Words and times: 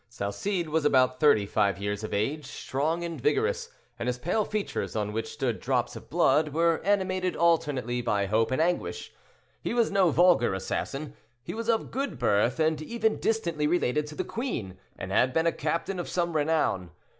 Salcede 0.09 0.67
was 0.69 0.83
about 0.83 1.19
thirty 1.19 1.45
five 1.45 1.77
years 1.77 2.03
of 2.03 2.11
age, 2.11 2.47
strong 2.47 3.03
and 3.03 3.21
vigorous; 3.21 3.69
and 3.99 4.07
his 4.07 4.17
pale 4.17 4.43
features, 4.43 4.95
on 4.95 5.13
which 5.13 5.31
stood 5.31 5.59
drops 5.59 5.95
of 5.95 6.09
blood, 6.09 6.55
were 6.55 6.81
animated 6.83 7.35
alternately 7.35 8.01
by 8.01 8.25
hope 8.25 8.49
and 8.49 8.59
anguish. 8.63 9.13
He 9.61 9.75
was 9.75 9.91
no 9.91 10.09
vulgar 10.09 10.55
assassin; 10.55 11.13
he 11.43 11.53
was 11.53 11.69
of 11.69 11.91
good 11.91 12.17
birth, 12.17 12.59
and 12.59 12.81
even 12.81 13.19
distantly 13.19 13.67
related 13.67 14.07
to 14.07 14.15
the 14.15 14.23
queen, 14.23 14.79
and 14.97 15.11
had 15.11 15.33
been 15.33 15.45
a 15.45 15.51
captain 15.51 15.99
of 15.99 16.09
some 16.09 16.35
renown. 16.35 16.89